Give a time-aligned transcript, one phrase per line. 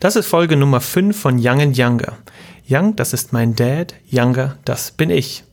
[0.00, 2.16] Das ist Folge Nummer 5 von Young and Younger.
[2.66, 5.44] Young, das ist mein Dad, Younger, das bin ich.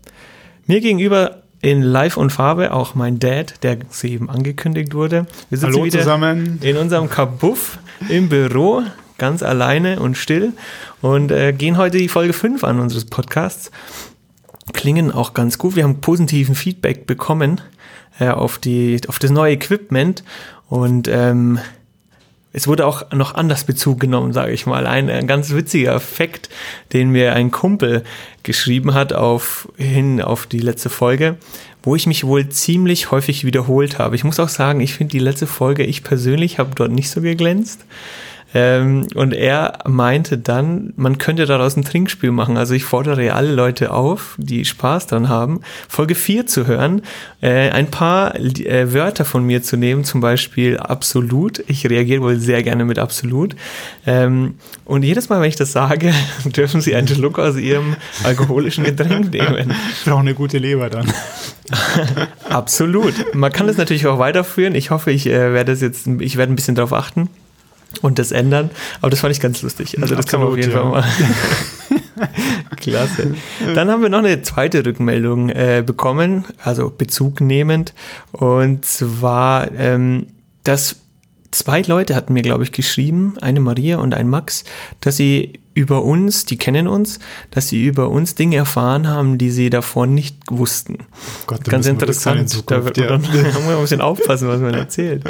[0.68, 5.28] Mir gegenüber in Live und Farbe auch mein Dad, der soeben angekündigt wurde.
[5.50, 6.60] Wir sitzen Hallo wieder zusammen.
[6.62, 8.84] in unserem Kabuff im Büro,
[9.18, 10.54] ganz alleine und still
[11.02, 13.70] und äh, gehen heute die Folge 5 an unseres Podcasts.
[14.72, 15.76] Klingen auch ganz gut.
[15.76, 17.60] Wir haben positiven Feedback bekommen
[18.18, 20.24] äh, auf, die, auf das neue Equipment
[20.70, 21.60] und ähm,
[22.58, 24.88] es wurde auch noch anders Bezug genommen, sage ich mal.
[24.88, 26.50] Ein, ein, ganz witziger Effekt,
[26.92, 28.04] den mir ein Kumpel
[28.42, 31.38] geschrieben hat auf, hin auf die letzte Folge,
[31.84, 34.16] wo ich mich wohl ziemlich häufig wiederholt habe.
[34.16, 37.22] Ich muss auch sagen, ich finde die letzte Folge, ich persönlich habe dort nicht so
[37.22, 37.86] geglänzt.
[38.54, 42.58] Ähm, und er meinte dann, man könnte daraus ein Trinkspiel machen.
[42.58, 47.02] Also ich fordere alle Leute auf, die Spaß dran haben, Folge 4 zu hören,
[47.42, 51.64] äh, ein paar äh, Wörter von mir zu nehmen, zum Beispiel absolut.
[51.68, 53.56] Ich reagiere wohl sehr gerne mit absolut.
[54.06, 54.56] Ähm,
[54.86, 56.14] und jedes Mal, wenn ich das sage,
[56.46, 59.74] dürfen Sie einen Schluck aus Ihrem alkoholischen Getränk nehmen.
[59.92, 61.12] Ich brauche eine gute Leber dann.
[62.50, 63.36] absolut.
[63.36, 64.74] Man kann das natürlich auch weiterführen.
[64.74, 67.30] Ich hoffe, ich äh, werde es jetzt, ich werde ein bisschen darauf achten
[68.02, 68.70] und das ändern.
[69.02, 70.02] Aber das fand ich ganz lustig.
[70.02, 70.82] Also das Absolut, kann man auf jeden ja.
[70.82, 72.28] Fall mal.
[72.78, 73.36] Klasse.
[73.76, 77.94] Dann haben wir noch eine zweite Rückmeldung äh, bekommen, also Bezug nehmend.
[78.32, 80.28] Und zwar, ähm,
[80.64, 80.98] dass
[81.52, 84.64] zwei Leute hatten mir, glaube ich, geschrieben, eine Maria und ein Max,
[85.02, 87.20] dass sie über uns, die kennen uns,
[87.52, 91.06] dass sie über uns Dinge erfahren haben, die sie davor nicht wussten.
[91.46, 92.50] Gott, Ganz interessant.
[92.50, 93.12] Zukunft, da, ja.
[93.12, 95.24] haben wir ein bisschen aufpassen, was man erzählt.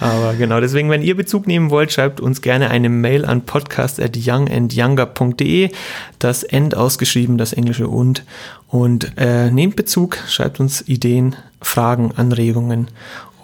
[0.00, 5.70] Aber genau, deswegen, wenn ihr Bezug nehmen wollt, schreibt uns gerne eine Mail an podcast.youngandyounger.de.
[6.18, 8.24] Das End ausgeschrieben, das englische und.
[8.68, 12.88] Und äh, nehmt Bezug, schreibt uns Ideen, Fragen, Anregungen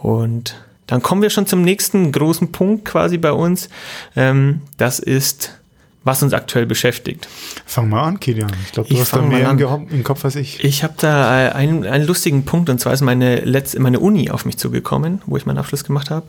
[0.03, 0.57] und
[0.91, 3.69] dann kommen wir schon zum nächsten großen Punkt quasi bei uns.
[4.17, 5.57] Ähm, das ist,
[6.03, 7.29] was uns aktuell beschäftigt.
[7.65, 8.51] Fang mal an, Kilian.
[8.67, 10.65] Ich glaube, du ich hast da mehr im, Kopf als ich.
[10.65, 14.31] Ich habe da äh, einen, einen lustigen Punkt und zwar ist meine, letzte, meine Uni
[14.31, 16.27] auf mich zugekommen, wo ich meinen Abschluss gemacht habe.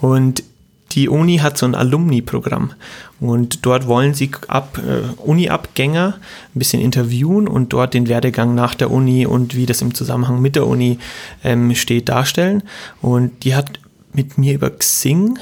[0.00, 0.44] Und
[0.92, 2.74] die Uni hat so ein Alumni-Programm
[3.18, 6.18] und dort wollen sie ab äh, Uni-Abgänger
[6.54, 10.40] ein bisschen interviewen und dort den Werdegang nach der Uni und wie das im Zusammenhang
[10.40, 11.00] mit der Uni
[11.42, 12.62] ähm, steht darstellen.
[13.02, 13.80] Und die hat
[14.14, 15.38] mit mir über Xing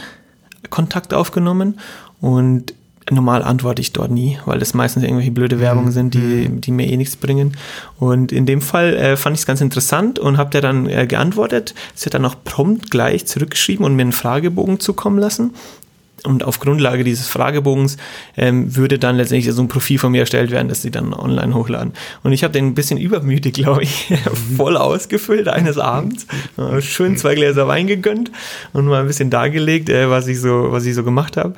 [0.70, 1.78] Kontakt aufgenommen
[2.20, 2.74] und
[3.10, 5.92] normal antworte ich dort nie, weil das meistens irgendwelche blöde Werbungen mhm.
[5.92, 6.60] sind, die, mhm.
[6.60, 7.56] die mir eh nichts bringen.
[7.98, 11.06] Und in dem Fall äh, fand ich es ganz interessant und habe der dann äh,
[11.06, 11.74] geantwortet.
[11.94, 15.54] Sie hat dann auch prompt gleich zurückgeschrieben und mir einen Fragebogen zukommen lassen.
[16.24, 17.96] Und auf Grundlage dieses Fragebogens
[18.36, 21.52] ähm, würde dann letztendlich so ein Profil von mir erstellt werden, das sie dann online
[21.54, 21.94] hochladen.
[22.22, 24.12] Und ich habe den ein bisschen übermütig, glaube ich,
[24.56, 26.26] voll ausgefüllt eines Abends.
[26.80, 28.30] Schön zwei Gläser Wein gegönnt
[28.72, 31.54] und mal ein bisschen dargelegt, äh, was ich so, was ich so gemacht habe.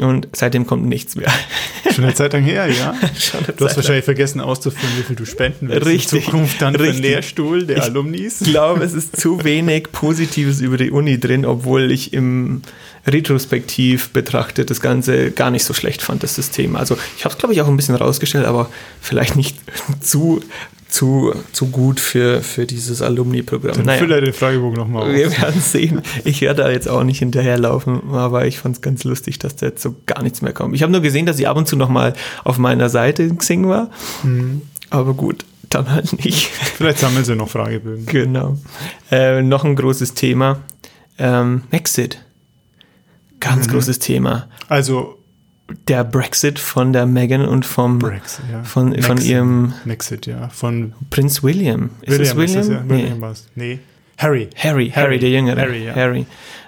[0.00, 1.30] Und seitdem kommt nichts mehr.
[1.94, 2.94] Schon eine Zeit lang her, ja.
[3.56, 6.96] du hast wahrscheinlich vergessen auszuführen, wie viel du spenden willst richtig, in Zukunft dann richtig.
[6.96, 8.40] für den Lehrstuhl der ich Alumnis.
[8.40, 12.62] Ich glaube, es ist zu wenig Positives über die Uni drin, obwohl ich im
[13.06, 16.76] retrospektiv betrachtet das Ganze gar nicht so schlecht fand, das System.
[16.76, 19.56] Also ich habe es, glaube ich, auch ein bisschen rausgestellt, aber vielleicht nicht
[20.00, 20.42] zu
[20.88, 23.74] zu, zu gut für, für dieses Alumni-Programm.
[23.74, 23.98] Dann naja.
[23.98, 25.14] fülle den Fragebogen nochmal aus.
[25.14, 26.00] Wir werden sehen.
[26.24, 29.66] Ich werde da jetzt auch nicht hinterherlaufen, aber ich fand es ganz lustig, dass da
[29.66, 30.74] jetzt so gar nichts mehr kommt.
[30.74, 32.14] Ich habe nur gesehen, dass sie ab und zu nochmal
[32.44, 33.90] auf meiner Seite in Xing war.
[34.22, 34.62] Mhm.
[34.88, 36.46] Aber gut, dann halt nicht.
[36.46, 38.06] Vielleicht sammeln sie noch Fragebögen.
[38.06, 38.56] Genau.
[39.10, 40.60] Äh, noch ein großes Thema.
[41.18, 42.20] Ähm, Exit.
[43.46, 43.72] Ganz mhm.
[43.72, 44.48] großes Thema.
[44.68, 45.18] Also
[45.88, 48.62] der Brexit von der Meghan und vom Brexit, ja.
[48.62, 51.90] von, Maxit, von ihrem Brexit, ja, von Prinz William.
[52.02, 52.60] Ist William, es William?
[52.60, 52.88] Ist das, ja?
[52.88, 53.74] William nee.
[53.74, 53.78] nee.
[54.18, 54.48] Harry.
[54.56, 54.90] Harry.
[54.90, 54.90] Harry.
[54.90, 55.60] Harry, der Jüngere.
[55.60, 55.94] Harry, ja.
[55.94, 56.26] Harry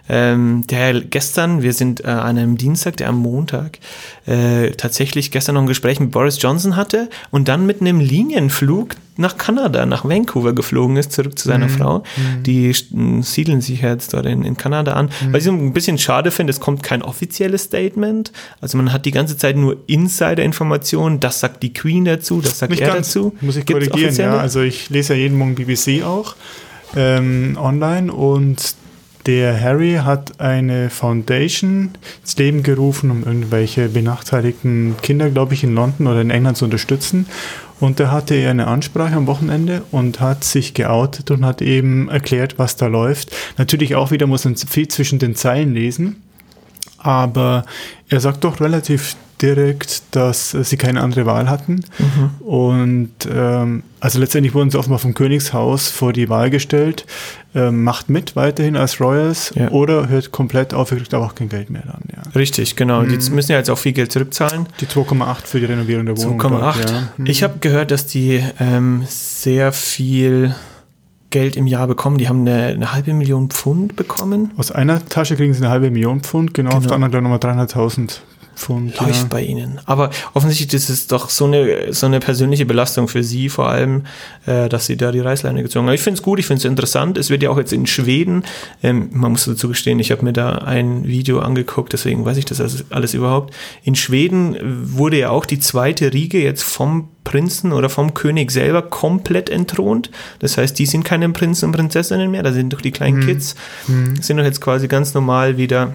[0.08, 3.78] ähm, der gestern, wir sind äh, an einem Dienstag, der am Montag,
[4.26, 8.94] äh, tatsächlich gestern noch ein Gespräch mit Boris Johnson hatte und dann mit einem Linienflug
[9.16, 11.70] nach Kanada, nach Vancouver geflogen ist, zurück zu seiner mhm.
[11.70, 11.98] Frau.
[11.98, 12.42] Mhm.
[12.44, 12.72] Die
[13.22, 15.06] siedeln sich jetzt dort in, in Kanada an.
[15.06, 15.32] Mhm.
[15.32, 18.32] Was ich ein bisschen schade finde, es kommt kein offizielles Statement.
[18.60, 21.18] Also man hat die ganze Zeit nur Insider-Informationen.
[21.18, 23.34] Das sagt die Queen dazu, das sagt Nicht er ganz, dazu.
[23.40, 24.38] Muss ich Gibt's korrigieren, ja.
[24.38, 26.36] Also ich lese ja jeden Morgen BBC auch
[26.96, 28.74] ähm, online und
[29.26, 31.90] der Harry hat eine Foundation
[32.22, 36.64] ins Leben gerufen, um irgendwelche benachteiligten Kinder, glaube ich, in London oder in England zu
[36.64, 37.26] unterstützen.
[37.78, 42.08] Und da hatte er eine Ansprache am Wochenende und hat sich geoutet und hat eben
[42.08, 43.30] erklärt, was da läuft.
[43.58, 46.22] Natürlich auch wieder muss man viel zwischen den Zeilen lesen,
[46.96, 47.66] aber
[48.08, 51.80] er sagt doch relativ direkt, dass sie keine andere Wahl hatten.
[51.98, 52.46] Mhm.
[52.46, 57.06] Und ähm, also letztendlich wurden sie offenbar vom Königshaus vor die Wahl gestellt,
[57.54, 59.70] ähm, macht mit weiterhin als Royals ja.
[59.70, 62.02] oder hört komplett auf, ihr kriegt aber auch kein Geld mehr dann.
[62.14, 62.30] Ja.
[62.34, 63.02] Richtig, genau.
[63.02, 63.08] Mhm.
[63.08, 64.66] Die müssen ja jetzt auch viel Geld zurückzahlen.
[64.80, 66.40] Die 2,8 für die Renovierung der Wohnung.
[66.40, 66.90] 2,8.
[66.90, 67.08] Ja.
[67.16, 67.26] Mhm.
[67.26, 70.54] Ich habe gehört, dass die ähm, sehr viel
[71.30, 72.18] Geld im Jahr bekommen.
[72.18, 74.52] Die haben eine, eine, halbe Million Pfund bekommen.
[74.56, 76.78] Aus einer Tasche kriegen sie eine halbe Million Pfund, genau, genau.
[76.78, 78.20] auf der anderen nochmal 300.000
[78.58, 78.98] Pfund.
[78.98, 79.26] Läuft ja.
[79.28, 79.80] bei ihnen.
[79.86, 84.04] Aber offensichtlich ist es doch so eine, so eine persönliche Belastung für sie, vor allem,
[84.46, 85.94] äh, dass sie da die Reißleine gezogen haben.
[85.94, 87.16] Ich finde es gut, ich finde es interessant.
[87.16, 88.42] Es wird ja auch jetzt in Schweden,
[88.82, 92.44] ähm, man muss dazu gestehen, ich habe mir da ein Video angeguckt, deswegen weiß ich
[92.44, 93.54] das alles überhaupt.
[93.84, 98.82] In Schweden wurde ja auch die zweite Riege jetzt vom Prinzen oder vom König selber
[98.82, 100.10] komplett entthront.
[100.40, 103.26] Das heißt, die sind keine Prinzen und Prinzessinnen mehr, da sind doch die kleinen mhm.
[103.26, 103.54] Kids,
[103.86, 104.16] mhm.
[104.20, 105.92] sind doch jetzt quasi ganz normal wieder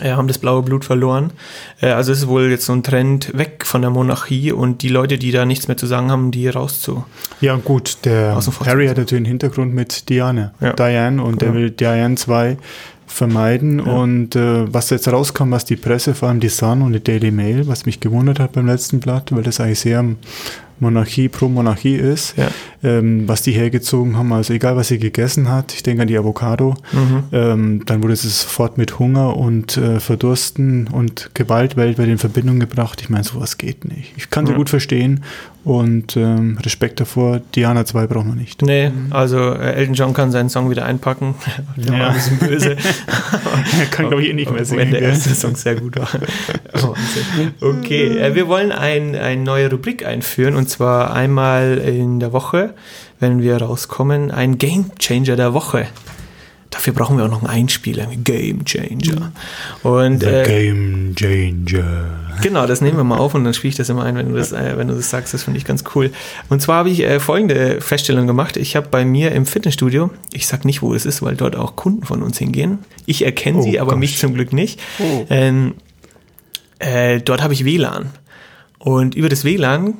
[0.00, 1.32] äh, haben das blaue Blut verloren.
[1.80, 4.88] Äh, also es ist wohl jetzt so ein Trend weg von der Monarchie und die
[4.88, 7.04] Leute, die da nichts mehr zu sagen haben, die rauszu.
[7.40, 10.72] Ja gut, der Harry hat natürlich einen Hintergrund mit Diane, ja.
[10.72, 11.52] Diane und genau.
[11.52, 12.56] der will Diane 2
[13.06, 13.78] vermeiden.
[13.84, 13.92] Ja.
[13.92, 17.30] Und äh, was jetzt rauskam, was die Presse, vor allem die Sun und die Daily
[17.30, 20.04] Mail, was mich gewundert hat beim letzten Blatt, weil das eigentlich sehr
[20.80, 22.48] Monarchie pro Monarchie ist, ja.
[22.82, 24.32] ähm, was die hergezogen haben.
[24.32, 27.24] Also egal, was sie gegessen hat, ich denke an die Avocado, mhm.
[27.32, 32.60] ähm, dann wurde sie sofort mit Hunger und äh, Verdursten und Gewalt weltweit in Verbindung
[32.60, 33.00] gebracht.
[33.02, 34.12] Ich meine, sowas geht nicht.
[34.16, 34.58] Ich kann sie ja.
[34.58, 35.22] gut verstehen
[35.62, 37.40] und ähm, Respekt davor.
[37.54, 38.62] Diana 2 brauchen wir nicht.
[38.62, 41.34] Nee, also äh, Elton John kann seinen Song wieder einpacken.
[41.76, 42.00] Der ja.
[42.00, 42.70] war ein bisschen böse.
[43.80, 44.80] er kann, glaube ich, eh nicht mehr singen.
[44.80, 46.08] Wenn der erste Song sehr gut war.
[47.60, 52.74] okay, äh, wir wollen ein, eine neue Rubrik einführen und zwar einmal in der Woche,
[53.18, 55.86] wenn wir rauskommen, ein Game Changer der Woche.
[56.70, 59.32] Dafür brauchen wir auch noch einen Einspieler, einen Game Changer.
[59.82, 62.04] Und, The äh, Game Changer.
[62.42, 64.36] Genau, das nehmen wir mal auf und dann spiele ich das immer ein, wenn du
[64.36, 65.34] das, äh, wenn du das sagst.
[65.34, 66.12] Das finde ich ganz cool.
[66.48, 68.56] Und zwar habe ich äh, folgende Feststellung gemacht.
[68.56, 71.74] Ich habe bei mir im Fitnessstudio, ich sage nicht, wo es ist, weil dort auch
[71.74, 72.78] Kunden von uns hingehen.
[73.04, 74.00] Ich erkenne oh, sie, aber gosh.
[74.00, 74.80] mich zum Glück nicht.
[75.00, 75.26] Oh.
[75.28, 75.74] Ähm,
[76.78, 78.10] äh, dort habe ich WLAN.
[78.78, 79.94] Und über das WLAN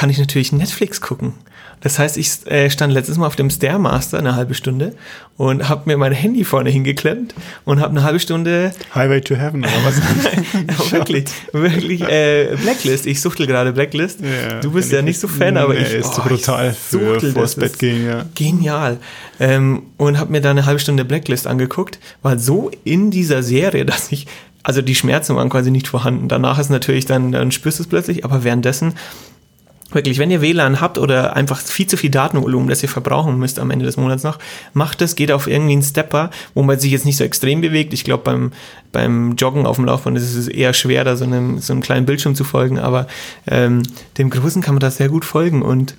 [0.00, 1.34] kann ich natürlich Netflix gucken.
[1.82, 4.94] Das heißt, ich äh, stand letztes Mal auf dem Stairmaster eine halbe Stunde
[5.36, 7.34] und habe mir mein Handy vorne hingeklemmt
[7.66, 10.00] und habe eine halbe Stunde Highway to Heaven oder was?
[10.92, 13.04] wirklich, wirklich äh, Blacklist.
[13.04, 14.20] Ich suchtel gerade Blacklist.
[14.22, 17.56] Ja, du bist ja nicht so Fan, aber nee, ich ist oh, brutal für vors
[17.56, 18.06] Bett gehen.
[18.06, 18.24] Ja.
[18.34, 18.96] Genial.
[19.38, 23.84] Ähm, und habe mir da eine halbe Stunde Blacklist angeguckt, war so in dieser Serie,
[23.84, 24.26] dass ich
[24.62, 26.28] also die Schmerzen waren quasi nicht vorhanden.
[26.28, 28.94] Danach ist natürlich dann, dann spürst du es plötzlich, aber währenddessen
[29.92, 33.58] Wirklich, wenn ihr WLAN habt oder einfach viel zu viel Datenvolumen, das ihr verbrauchen müsst
[33.58, 34.38] am Ende des Monats noch,
[34.72, 37.92] macht das, geht auf irgendwie einen Stepper, wo man sich jetzt nicht so extrem bewegt.
[37.92, 38.52] Ich glaube, beim,
[38.92, 42.06] beim Joggen auf dem Laufband ist es eher schwer, da so einem, so einem kleinen
[42.06, 43.06] Bildschirm zu folgen, aber
[43.46, 43.82] ähm,
[44.18, 45.94] dem Großen kann man da sehr gut folgen und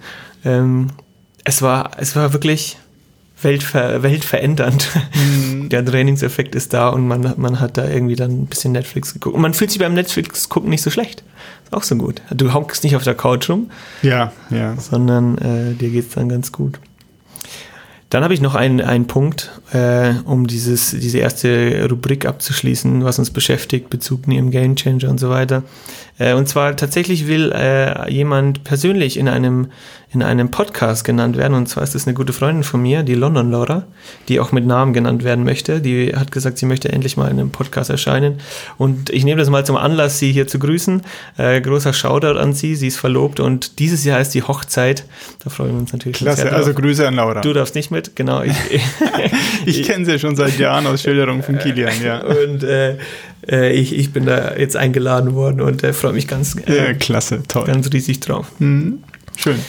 [0.45, 0.87] ähm,
[1.43, 2.77] es war, es war wirklich
[3.43, 4.89] weltver weltverändernd.
[5.13, 5.69] Mhm.
[5.69, 9.35] Der Trainingseffekt ist da und man, man hat da irgendwie dann ein bisschen Netflix geguckt.
[9.35, 11.23] Und man fühlt sich beim Netflix gucken nicht so schlecht.
[11.63, 12.21] Ist auch so gut.
[12.31, 13.71] Du hockst nicht auf der Couch rum.
[14.01, 14.75] Ja, ja.
[14.77, 16.79] Sondern äh, dir geht es dann ganz gut.
[18.11, 23.19] Dann habe ich noch einen, einen Punkt, äh, um dieses, diese erste Rubrik abzuschließen, was
[23.19, 25.63] uns beschäftigt, Bezug nehmen, Game Changer und so weiter.
[26.21, 29.71] Äh, und zwar tatsächlich will äh, jemand persönlich in einem,
[30.13, 31.55] in einem Podcast genannt werden.
[31.55, 33.87] Und zwar ist das eine gute Freundin von mir, die London Laura,
[34.27, 35.81] die auch mit Namen genannt werden möchte.
[35.81, 38.39] Die hat gesagt, sie möchte endlich mal in einem Podcast erscheinen.
[38.77, 41.01] Und ich nehme das mal zum Anlass, sie hier zu grüßen.
[41.37, 42.75] Äh, großer Shoutout an sie.
[42.75, 45.05] Sie ist verlobt und dieses Jahr ist die Hochzeit.
[45.43, 47.41] Da freuen wir uns natürlich Klasse, sehr also Grüße an Laura.
[47.41, 48.43] Du darfst nicht mit, genau.
[48.43, 48.53] Ich,
[49.65, 52.21] ich kenne sie schon seit Jahren aus Schilderungen von Kilian, ja.
[52.21, 52.97] Und äh,
[53.49, 56.93] äh, ich, ich bin da jetzt eingeladen worden und äh, freue mich ganz, äh, ja,
[56.93, 57.65] klasse, toll.
[57.65, 58.47] ganz riesig drauf.
[58.59, 59.03] Mhm.
[59.35, 59.59] Schön.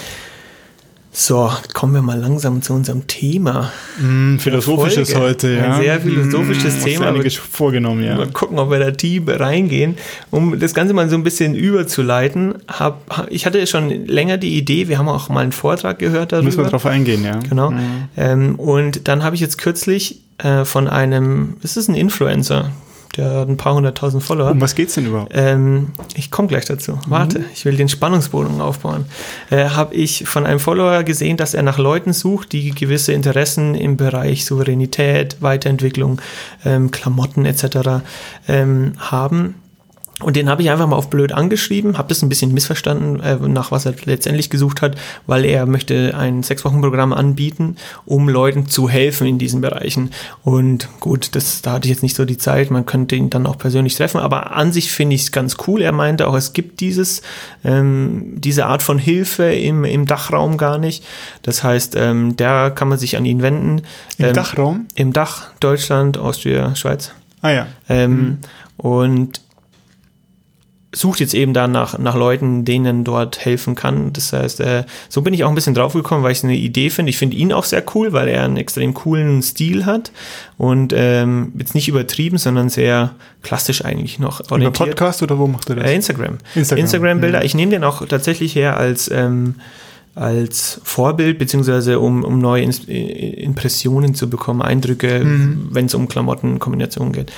[1.15, 3.71] So, kommen wir mal langsam zu unserem Thema.
[4.01, 5.75] Mm, philosophisches heute, ja.
[5.75, 7.09] Ein sehr philosophisches mm, Thema.
[7.09, 8.17] Einiges vorgenommen, ja.
[8.17, 9.99] Mal gucken, ob wir da tief reingehen.
[10.31, 14.89] Um das Ganze mal so ein bisschen überzuleiten, hab, ich hatte schon länger die Idee,
[14.89, 16.47] wir haben auch mal einen Vortrag gehört darüber.
[16.47, 17.41] Müssen wir darauf eingehen, ja.
[17.47, 17.73] Genau.
[17.73, 18.09] Mhm.
[18.17, 22.71] Ähm, und dann habe ich jetzt kürzlich äh, von einem, ist es ein Influencer,
[23.17, 24.51] der hat ein paar hunderttausend Follower.
[24.51, 25.33] Um was geht's denn überhaupt?
[25.35, 26.99] Ähm, ich komme gleich dazu.
[27.07, 27.45] Warte, mhm.
[27.55, 29.05] ich will den Spannungsbogen aufbauen.
[29.51, 33.75] Äh, Habe ich von einem Follower gesehen, dass er nach Leuten sucht, die gewisse Interessen
[33.75, 36.21] im Bereich Souveränität, Weiterentwicklung,
[36.65, 38.03] ähm, Klamotten etc.
[38.49, 39.57] Ähm, haben
[40.23, 43.37] Und den habe ich einfach mal auf blöd angeschrieben, habe das ein bisschen missverstanden, äh,
[43.37, 48.89] nach was er letztendlich gesucht hat, weil er möchte ein Sechs-Wochen-Programm anbieten, um Leuten zu
[48.89, 50.11] helfen in diesen Bereichen.
[50.43, 53.47] Und gut, das, da hatte ich jetzt nicht so die Zeit, man könnte ihn dann
[53.47, 55.83] auch persönlich treffen, aber an sich finde ich es ganz cool.
[55.83, 57.23] Er meinte auch, es gibt dieses,
[57.65, 61.05] ähm, diese Art von Hilfe im, im Dachraum gar nicht.
[61.43, 63.83] Das heißt, ähm, da kann man sich an ihn wenden.
[64.19, 64.87] Im ähm, Dachraum?
[64.95, 67.13] Im Dach, Deutschland, Austria, Schweiz.
[67.41, 67.67] Ah ja.
[67.89, 68.39] Ähm, Mhm.
[68.77, 69.41] Und
[70.95, 74.13] sucht jetzt eben da nach, nach Leuten, denen dort helfen kann.
[74.13, 76.91] Das heißt, äh, so bin ich auch ein bisschen drauf gekommen, weil ich eine Idee
[76.91, 77.09] finde.
[77.11, 80.13] Ich finde ihn auch sehr cool, weil er einen extrem coolen Stil hat
[80.59, 84.89] und ähm, jetzt nicht übertrieben, sondern sehr klassisch eigentlich noch Über orientiert.
[84.91, 85.87] Podcast oder wo macht er das?
[85.87, 86.39] Äh, Instagram.
[86.55, 87.39] Instagram, Instagram-Bilder.
[87.39, 87.45] ja.
[87.45, 89.55] Ich nehme den auch tatsächlich her als, ähm,
[90.15, 95.69] als Vorbild, beziehungsweise um, um neue Ins- äh, Impressionen zu bekommen, Eindrücke, Mhm.
[95.71, 97.33] wenn es um Klamottenkombinationen geht.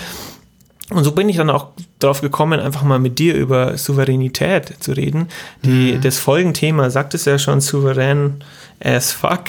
[0.95, 4.93] Und so bin ich dann auch drauf gekommen, einfach mal mit dir über Souveränität zu
[4.93, 5.29] reden.
[5.65, 8.45] Die, Das Folgenthema sagt es ja schon, souverän
[8.83, 9.45] as fuck.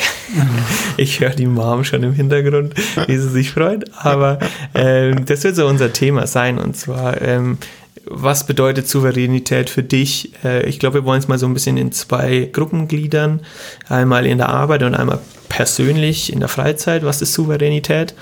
[0.97, 2.73] Ich höre die Mom schon im Hintergrund,
[3.07, 3.85] wie sie sich freut.
[3.97, 4.39] Aber
[4.73, 6.57] ähm, das wird so unser Thema sein.
[6.57, 7.57] Und zwar, ähm,
[8.05, 10.31] was bedeutet Souveränität für dich?
[10.43, 13.41] Äh, ich glaube, wir wollen es mal so ein bisschen in zwei Gruppen gliedern.
[13.87, 17.03] Einmal in der Arbeit und einmal persönlich in der Freizeit.
[17.03, 18.15] Was ist Souveränität?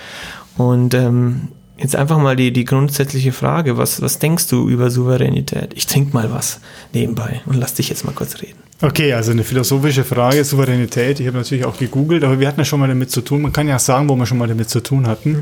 [0.58, 1.50] Und ähm,
[1.84, 5.74] jetzt einfach mal die, die grundsätzliche Frage, was, was denkst du über Souveränität?
[5.76, 6.60] Ich trinke mal was
[6.94, 8.58] nebenbei und lass dich jetzt mal kurz reden.
[8.82, 11.20] Okay, also eine philosophische Frage, Souveränität.
[11.20, 13.42] Ich habe natürlich auch gegoogelt, aber wir hatten ja schon mal damit zu tun.
[13.42, 15.42] Man kann ja sagen, wo wir schon mal damit zu tun hatten.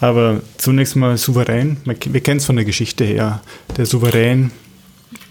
[0.00, 1.78] Aber zunächst mal souverän.
[1.84, 3.42] Wir kennen es von der Geschichte her.
[3.76, 4.50] Der Souverän,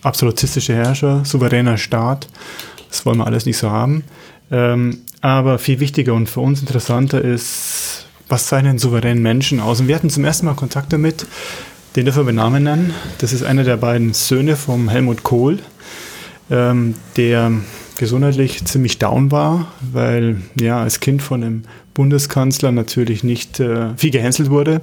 [0.03, 2.27] absolutistische Herrscher, souveräner Staat.
[2.89, 4.03] Das wollen wir alles nicht so haben.
[4.51, 7.68] Ähm, aber viel wichtiger und für uns interessanter ist,
[8.29, 9.81] was zeichnen souveränen Menschen aus?
[9.81, 11.25] Und wir hatten zum ersten Mal Kontakt damit.
[11.95, 12.93] Den dürfen wir Namen nennen.
[13.17, 15.59] Das ist einer der beiden Söhne vom Helmut Kohl
[16.49, 17.51] ähm, der
[17.97, 24.11] gesundheitlich ziemlich down war, weil ja als Kind von einem Bundeskanzler natürlich nicht äh, viel
[24.11, 24.81] gehänselt wurde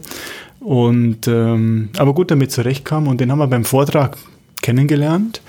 [0.60, 4.18] und ähm, aber gut damit zurechtkam und den haben wir beim Vortrag
[4.62, 5.40] kennengelernt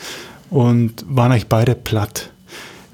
[0.50, 2.30] und waren eigentlich beide platt.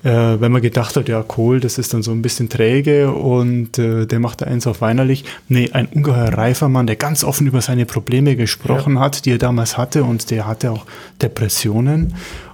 [0.04, 3.80] Äh, wenn man gedacht hat, ja, Kohl, das ist dann so ein bisschen träge und
[3.80, 5.24] äh, der macht da eins auf weinerlich.
[5.48, 9.38] Nee, ein ungeheuer reifer Mann, der ganz offen über seine Probleme gesprochen hat, die er
[9.38, 10.86] damals hatte und der hatte auch
[11.22, 12.14] Depressionen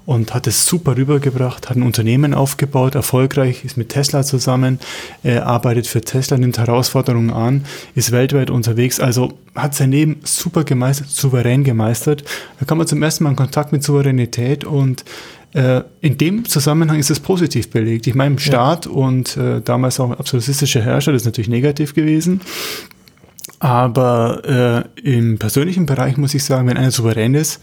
[0.09, 4.79] und hat es super rübergebracht, hat ein Unternehmen aufgebaut, erfolgreich, ist mit Tesla zusammen,
[5.23, 10.63] äh, arbeitet für Tesla, nimmt Herausforderungen an, ist weltweit unterwegs, also hat sein Leben super
[10.63, 12.23] gemeistert, souverän gemeistert.
[12.59, 15.05] Da kam man zum ersten Mal in Kontakt mit Souveränität und
[15.53, 18.05] in dem Zusammenhang ist es positiv belegt.
[18.05, 22.41] Ich meine, im Staat und äh, damals auch absolutistische Herrscher, das ist natürlich negativ gewesen.
[23.59, 27.61] Aber äh, im persönlichen Bereich muss ich sagen, wenn einer souverän ist,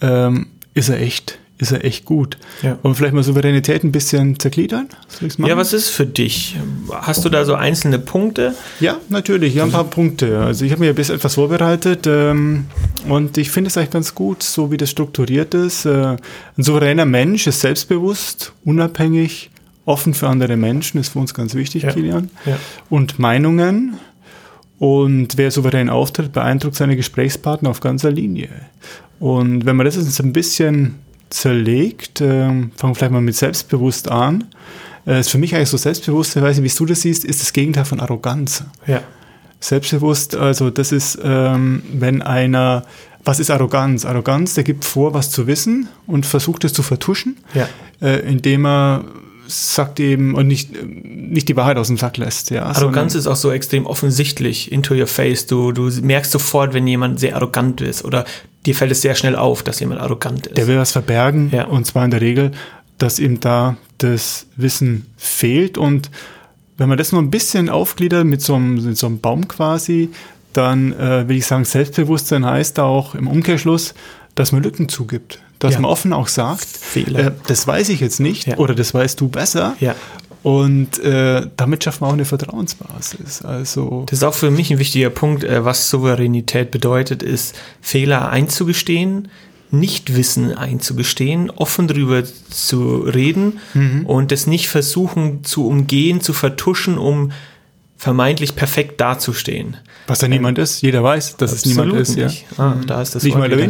[0.00, 2.38] ähm, ist er echt, ist er echt gut.
[2.62, 2.78] Ja.
[2.82, 4.88] Und vielleicht mal Souveränität ein bisschen zergliedern?
[5.38, 6.56] Ja, was ist für dich?
[6.90, 8.54] Hast du da so einzelne Punkte?
[8.78, 10.38] Ja, natürlich, ja, ein paar Punkte.
[10.38, 12.66] Also ich habe mir ein bisschen etwas vorbereitet ähm,
[13.08, 15.84] und ich finde es eigentlich ganz gut, so wie das strukturiert ist.
[15.84, 16.18] Äh, ein
[16.62, 19.50] souveräner Mensch ist selbstbewusst, unabhängig,
[19.84, 21.92] offen für andere Menschen, ist für uns ganz wichtig, Ja.
[21.92, 22.30] Kilian.
[22.46, 22.56] Ja.
[22.88, 23.94] Und Meinungen.
[24.78, 28.48] Und wer souverän auftritt, beeindruckt seine Gesprächspartner auf ganzer Linie.
[29.18, 30.94] Und wenn man das jetzt ein bisschen
[31.30, 34.44] zerlegt, ähm, fangen wir vielleicht mal mit selbstbewusst an.
[35.06, 37.40] Äh, ist für mich eigentlich so selbstbewusst, ich weiß nicht, wie du das siehst, ist
[37.40, 38.64] das Gegenteil von Arroganz.
[38.86, 39.02] Ja.
[39.60, 42.84] Selbstbewusst, also das ist, ähm, wenn einer,
[43.24, 44.04] was ist Arroganz?
[44.04, 47.68] Arroganz, der gibt vor, was zu wissen und versucht es zu vertuschen, Ja.
[48.00, 49.04] äh, indem er
[49.48, 52.50] sagt eben und nicht, nicht die Wahrheit aus dem Sack lässt.
[52.50, 55.46] Ja, Arroganz ist auch so extrem offensichtlich, into your face.
[55.46, 58.24] Du, du merkst sofort, wenn jemand sehr arrogant ist oder
[58.66, 60.56] dir fällt es sehr schnell auf, dass jemand arrogant ist.
[60.56, 61.64] Der will was verbergen Ja.
[61.64, 62.50] und zwar in der Regel,
[62.98, 66.10] dass ihm da das Wissen fehlt und
[66.76, 70.10] wenn man das nur ein bisschen aufgliedert mit so einem, mit so einem Baum quasi,
[70.52, 73.94] dann äh, will ich sagen, Selbstbewusstsein heißt auch im Umkehrschluss,
[74.34, 75.40] dass man Lücken zugibt.
[75.58, 75.80] Dass Ja.
[75.80, 77.18] man offen auch sagt, Fehler.
[77.18, 78.56] äh, das weiß ich jetzt nicht Ja.
[78.58, 79.76] oder das weißt du besser.
[79.80, 79.94] Ja.
[80.44, 83.42] Und äh, damit schaffen wir auch eine Vertrauensbasis.
[83.42, 88.28] Also Das ist auch für mich ein wichtiger Punkt, äh, was Souveränität bedeutet, ist Fehler
[88.30, 89.28] einzugestehen,
[89.70, 94.06] Nichtwissen einzugestehen, offen drüber zu reden Mhm.
[94.06, 97.32] und das nicht versuchen zu umgehen, zu vertuschen, um
[97.96, 99.76] vermeintlich perfekt dazustehen.
[100.06, 102.16] was da niemand ist, jeder weiß, dass es niemand ist.
[102.16, 102.26] Ja.
[102.28, 102.46] nicht.
[102.56, 103.66] Ah, da ist das nicht Wort mal Da wieder.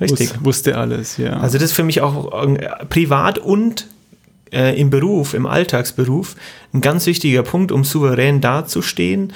[0.00, 0.30] Richtig.
[0.30, 1.34] Wus- Wusste alles, ja.
[1.34, 3.86] Also das ist für mich auch äh, privat und
[4.52, 6.36] äh, im Beruf, im Alltagsberuf,
[6.72, 9.32] ein ganz wichtiger Punkt, um souverän dazustehen,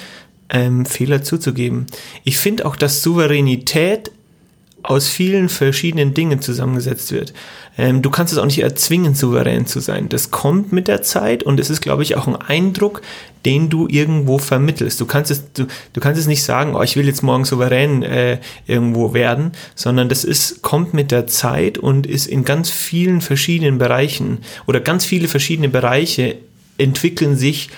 [0.49, 1.85] ähm, Fehler zuzugeben.
[2.23, 4.11] Ich finde auch, dass Souveränität
[4.89, 7.31] aus vielen verschiedenen Dingen zusammengesetzt wird.
[7.77, 10.09] Ähm, du kannst es auch nicht erzwingen, souverän zu sein.
[10.09, 13.03] Das kommt mit der Zeit und es ist, glaube ich, auch ein Eindruck,
[13.45, 14.99] den du irgendwo vermittelst.
[14.99, 18.01] Du kannst es, du, du kannst es nicht sagen, oh, ich will jetzt morgen souverän
[18.01, 23.21] äh, irgendwo werden, sondern das ist, kommt mit der Zeit und ist in ganz vielen
[23.21, 26.37] verschiedenen Bereichen oder ganz viele verschiedene Bereiche
[26.79, 27.69] entwickeln sich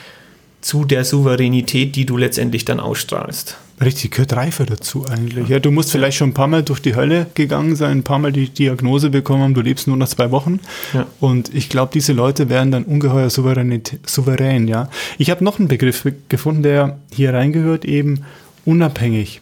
[0.61, 3.57] zu der Souveränität, die du letztendlich dann ausstrahlst.
[3.83, 5.47] Richtig, gehört Reife dazu eigentlich.
[5.49, 8.19] Ja, du musst vielleicht schon ein paar Mal durch die Hölle gegangen sein, ein paar
[8.19, 10.59] Mal die Diagnose bekommen haben, du lebst nur noch zwei Wochen.
[10.93, 11.07] Ja.
[11.19, 14.67] Und ich glaube, diese Leute werden dann ungeheuer souverän.
[14.67, 14.89] Ja.
[15.17, 18.23] Ich habe noch einen Begriff gefunden, der hier reingehört, eben
[18.65, 19.41] unabhängig.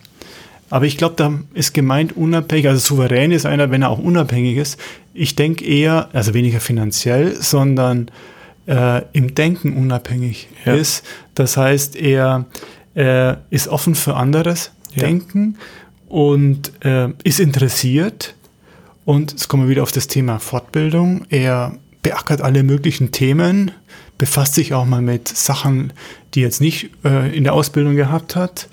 [0.70, 4.58] Aber ich glaube, da ist gemeint unabhängig, also souverän ist einer, wenn er auch unabhängig
[4.58, 4.80] ist.
[5.14, 8.10] Ich denke eher, also weniger finanziell, sondern
[8.68, 10.76] äh, im Denken unabhängig ja.
[10.76, 11.04] ist.
[11.34, 12.46] Das heißt, er
[13.00, 15.04] äh, ist offen für anderes ja.
[15.04, 15.58] Denken
[16.10, 18.36] und äh, ist interessiert.
[19.06, 21.26] Und jetzt kommen wir wieder auf das Thema Fortbildung.
[21.30, 23.72] Er beackert alle möglichen Themen,
[24.18, 25.94] befasst sich auch mal mit Sachen,
[26.34, 28.68] die jetzt nicht äh, in der Ausbildung gehabt hat.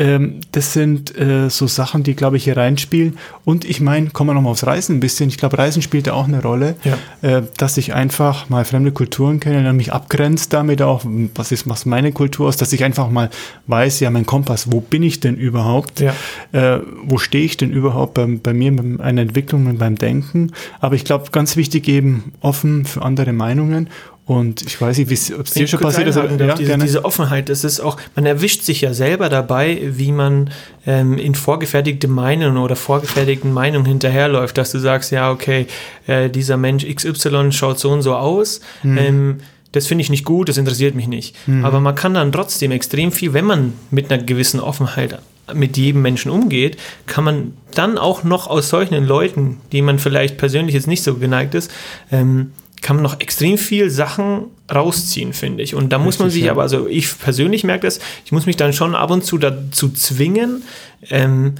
[0.00, 3.18] Ähm, das sind äh, so Sachen, die, glaube ich, hier reinspielen.
[3.44, 5.28] Und ich meine, kommen wir nochmal aufs Reisen ein bisschen.
[5.28, 6.96] Ich glaube, Reisen spielt da auch eine Rolle, ja.
[7.20, 11.02] äh, dass ich einfach mal fremde Kulturen kenne, dann mich abgrenzt damit auch,
[11.34, 13.28] was ist was meine Kultur aus, dass ich einfach mal
[13.66, 16.00] weiß, ja, mein Kompass, wo bin ich denn überhaupt?
[16.00, 16.14] Ja.
[16.52, 20.52] Äh, wo stehe ich denn überhaupt bei, bei mir, bei einer Entwicklung und beim Denken?
[20.80, 23.90] Aber ich glaube, ganz wichtig eben offen für andere Meinungen
[24.30, 26.14] und ich weiß nicht, ob es dir schon passiert ist.
[26.14, 30.50] Ja, diese, diese, Offenheit, das ist auch, man erwischt sich ja selber dabei, wie man
[30.86, 35.66] ähm, in vorgefertigte Meinungen oder vorgefertigten Meinungen hinterherläuft, dass du sagst, ja, okay,
[36.06, 38.60] äh, dieser Mensch XY schaut so und so aus.
[38.84, 38.98] Mhm.
[38.98, 39.36] Ähm,
[39.72, 41.34] das finde ich nicht gut, das interessiert mich nicht.
[41.48, 41.64] Mhm.
[41.64, 45.18] Aber man kann dann trotzdem extrem viel, wenn man mit einer gewissen Offenheit
[45.52, 50.38] mit jedem Menschen umgeht, kann man dann auch noch aus solchen Leuten, die man vielleicht
[50.38, 51.68] persönlich jetzt nicht so geneigt ist,
[52.12, 55.74] ähm, kann man noch extrem viel Sachen rausziehen, finde ich.
[55.74, 56.52] Und da muss man sich ja.
[56.52, 59.90] aber, also ich persönlich merke das, ich muss mich dann schon ab und zu dazu
[59.90, 60.62] zwingen,
[61.10, 61.56] ähm,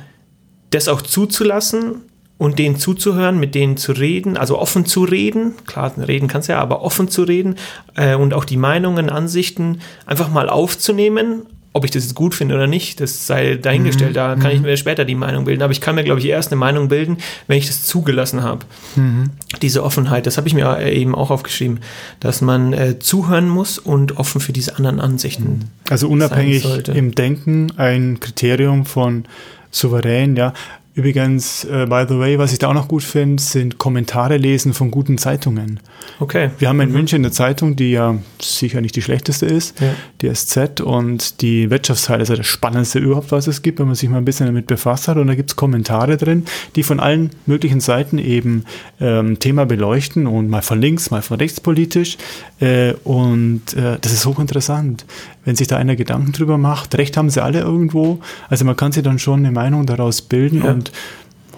[0.71, 2.03] das auch zuzulassen
[2.39, 5.55] und denen zuzuhören, mit denen zu reden, also offen zu reden.
[5.67, 7.57] Klar, reden kannst du ja, aber offen zu reden
[7.97, 12.57] äh, und auch die Meinungen, Ansichten einfach mal aufzunehmen ob ich das jetzt gut finde
[12.57, 14.11] oder nicht, das sei dahingestellt.
[14.11, 14.15] Mhm.
[14.15, 14.67] Da kann ich mhm.
[14.67, 15.63] mir später die Meinung bilden.
[15.63, 18.67] Aber ich kann mir, glaube ich, erst eine Meinung bilden, wenn ich das zugelassen habe.
[18.97, 19.31] Mhm.
[19.63, 21.79] Diese Offenheit, das habe ich mir eben auch aufgeschrieben,
[22.19, 25.45] dass man äh, zuhören muss und offen für diese anderen Ansichten.
[25.45, 25.61] Mhm.
[25.89, 29.25] Also unabhängig im Denken ein Kriterium von
[29.71, 30.53] souverän, ja.
[30.93, 34.75] Übrigens, äh, by the way, was ich da auch noch gut finde, sind Kommentare lesen
[34.75, 35.79] von guten Zeitungen.
[36.19, 36.51] Okay.
[36.59, 36.95] Wir haben in mhm.
[36.97, 39.95] München eine Zeitung, die ja sicher nicht die schlechteste ist, ja.
[40.21, 43.95] die SZ und die Wirtschaftsteil ist ja das Spannendste überhaupt, was es gibt, wenn man
[43.95, 45.17] sich mal ein bisschen damit befasst hat.
[45.17, 48.65] Und da gibt es Kommentare drin, die von allen möglichen Seiten eben
[49.01, 52.19] ähm, Thema beleuchten und mal von links, mal von rechts politisch.
[52.59, 55.07] Äh, und äh, das ist hochinteressant,
[55.45, 56.97] wenn sich da einer Gedanken drüber macht.
[56.99, 58.21] Recht haben sie alle irgendwo.
[58.49, 60.73] Also man kann sich dann schon eine Meinung daraus bilden ja.
[60.73, 60.93] und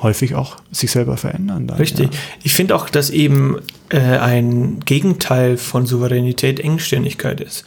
[0.03, 1.67] häufig auch sich selber verändern.
[1.67, 2.13] Dann, Richtig.
[2.13, 2.19] Ja.
[2.43, 3.57] Ich finde auch, dass eben
[3.89, 7.65] äh, ein Gegenteil von Souveränität Engstirnigkeit ist.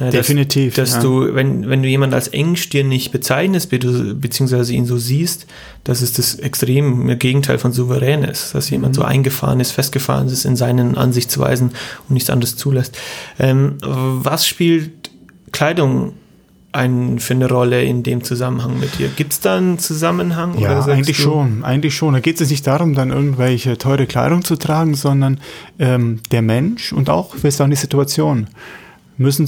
[0.00, 0.74] Äh, Definitiv.
[0.74, 1.08] Dass, dass ja.
[1.08, 5.46] du, wenn, wenn du jemanden als engstirnig bezeichnest, beziehungsweise ihn so siehst,
[5.84, 8.54] dass es das extreme Gegenteil von souverän ist.
[8.54, 9.00] Dass jemand mhm.
[9.00, 11.70] so eingefahren ist, festgefahren ist in seinen Ansichtsweisen
[12.08, 12.96] und nichts anderes zulässt.
[13.38, 15.01] Ähm, was spielt
[15.52, 16.14] Kleidung
[16.72, 19.08] ein, für eine Rolle in dem Zusammenhang mit dir?
[19.08, 20.58] Gibt es da einen Zusammenhang?
[20.58, 21.22] Ja, eigentlich du?
[21.22, 22.14] schon, eigentlich schon.
[22.14, 25.38] Da geht es nicht darum, dann irgendwelche teure Kleidung zu tragen, sondern
[25.78, 28.48] ähm, der Mensch und auch, wir sagen, die Situation
[29.18, 29.46] müssen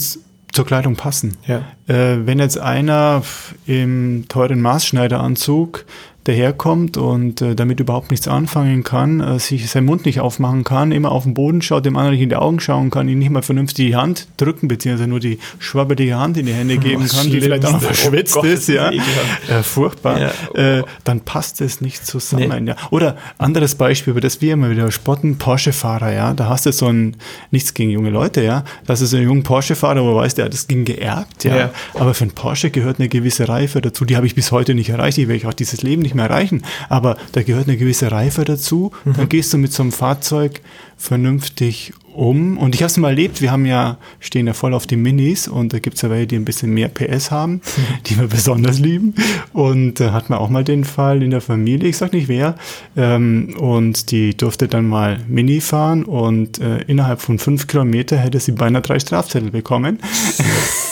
[0.53, 1.37] zur Kleidung passen.
[1.47, 1.63] Ja.
[1.87, 3.23] Äh, wenn jetzt einer
[3.67, 5.85] im teuren Maßschneideranzug
[6.25, 10.91] daherkommt und äh, damit überhaupt nichts anfangen kann, äh, sich seinen Mund nicht aufmachen kann,
[10.91, 13.31] immer auf den Boden schaut, dem anderen nicht in die Augen schauen kann, ihm nicht
[13.31, 17.31] mal vernünftig die Hand drücken, beziehungsweise nur die schwabbelige Hand in die Hände geben kann,
[17.31, 20.79] die vielleicht auch noch verschwitzt oh ist, ja, äh, furchtbar, ja.
[20.79, 22.71] Äh, dann passt es nicht zusammen, nee.
[22.71, 22.77] ja.
[22.91, 26.87] Oder anderes Beispiel, über das wir immer wieder spotten, Porsche-Fahrer, ja, da hast du so
[26.87, 27.17] ein,
[27.51, 30.67] nichts gegen junge Leute, ja, das ist ein junger Porsche-Fahrer, wo du weißt, ja, das
[30.67, 31.57] ging geerbt, ja.
[31.57, 34.75] ja, aber für einen Porsche gehört eine gewisse Reife dazu, die habe ich bis heute
[34.75, 36.63] nicht erreicht, ich werde auch dieses Leben nicht nicht mehr erreichen.
[36.89, 38.93] Aber da gehört eine gewisse Reife dazu.
[39.05, 39.15] Mhm.
[39.15, 40.61] Dann gehst du mit so einem Fahrzeug
[40.97, 42.57] vernünftig um.
[42.59, 45.49] Und ich habe es mal erlebt, wir haben ja, stehen ja voll auf die Minis
[45.49, 47.61] und da gibt es ja welche, die ein bisschen mehr PS haben,
[48.07, 49.15] die wir besonders lieben.
[49.53, 52.29] Und da äh, hat man auch mal den Fall in der Familie, ich sag nicht
[52.29, 52.55] wer,
[52.97, 58.39] ähm, und die durfte dann mal Mini fahren und äh, innerhalb von fünf Kilometer hätte
[58.39, 59.99] sie beinahe drei Strafzettel bekommen.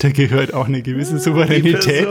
[0.00, 2.06] da gehört auch eine gewisse Souveränität,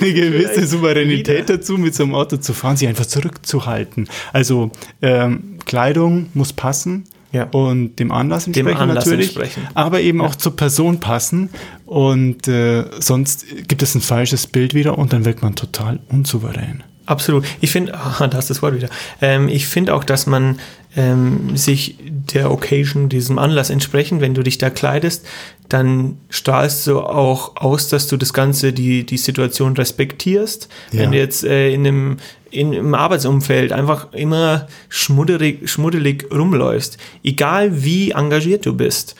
[0.00, 1.58] eine gewisse Souveränität wieder.
[1.58, 4.08] dazu, mit so einem Auto zu fahren, sich einfach zurückzuhalten.
[4.32, 4.70] Also
[5.02, 7.04] ähm, Kleidung muss passen.
[7.32, 7.48] Ja.
[7.50, 9.66] Und dem Anlass entsprechen dem Anlass natürlich, entsprechen.
[9.74, 10.26] aber eben ja.
[10.26, 11.50] auch zur Person passen.
[11.84, 16.84] Und äh, sonst gibt es ein falsches Bild wieder und dann wirkt man total unsouverän.
[17.06, 17.44] Absolut.
[17.60, 18.88] Ich finde, ah, da ist das Wort wieder.
[19.20, 20.58] Ähm, ich finde auch, dass man
[20.96, 25.26] ähm, sich der Occasion, diesem Anlass entsprechend, wenn du dich da kleidest,
[25.68, 30.68] dann strahlst du auch aus, dass du das Ganze, die, die Situation respektierst.
[30.92, 31.00] Ja.
[31.00, 32.16] Wenn du jetzt äh, in einem
[32.50, 39.16] in, im Arbeitsumfeld einfach immer schmuddelig, schmuddelig rumläufst, egal wie engagiert du bist,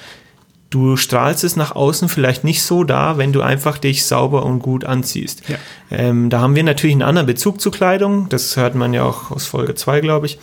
[0.74, 4.58] du strahlst es nach außen vielleicht nicht so da, wenn du einfach dich sauber und
[4.58, 5.48] gut anziehst.
[5.48, 5.56] Ja.
[5.90, 8.28] Ähm, da haben wir natürlich einen anderen Bezug zu Kleidung.
[8.28, 10.38] Das hört man ja auch aus Folge 2, glaube ich,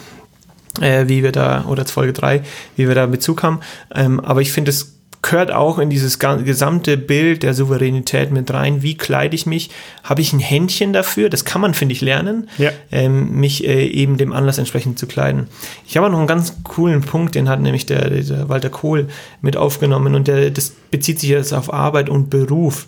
[0.80, 2.44] äh, wie wir da, oder Folge 3,
[2.78, 3.60] wie wir da Bezug haben.
[3.94, 8.82] Ähm, aber ich finde es gehört auch in dieses gesamte Bild der Souveränität mit rein.
[8.82, 9.70] Wie kleide ich mich?
[10.04, 11.30] Habe ich ein Händchen dafür?
[11.30, 12.72] Das kann man, finde ich, lernen, ja.
[12.92, 15.48] ähm, mich äh, eben dem Anlass entsprechend zu kleiden.
[15.88, 19.10] Ich habe noch einen ganz coolen Punkt, den hat nämlich der, der Walter Kohl
[19.42, 22.88] mit aufgenommen und der, das bezieht sich jetzt auf Arbeit und Beruf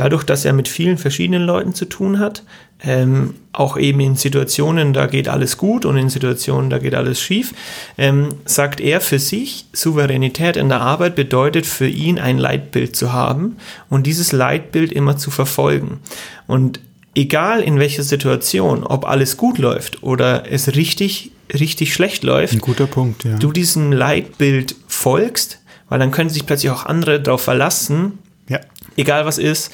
[0.00, 2.42] dadurch, dass er mit vielen verschiedenen Leuten zu tun hat,
[2.82, 7.20] ähm, auch eben in Situationen, da geht alles gut und in Situationen, da geht alles
[7.20, 7.52] schief,
[7.98, 13.12] ähm, sagt er für sich, Souveränität in der Arbeit bedeutet für ihn ein Leitbild zu
[13.12, 13.56] haben
[13.90, 16.00] und dieses Leitbild immer zu verfolgen.
[16.46, 16.80] Und
[17.14, 22.60] egal in welcher Situation, ob alles gut läuft oder es richtig, richtig schlecht läuft, ein
[22.60, 23.36] guter Punkt, ja.
[23.36, 25.58] du diesem Leitbild folgst,
[25.90, 28.18] weil dann können sich plötzlich auch andere darauf verlassen.
[28.96, 29.70] Egal was ist,